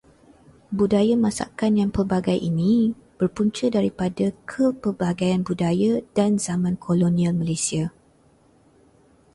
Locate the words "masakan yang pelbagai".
1.25-2.33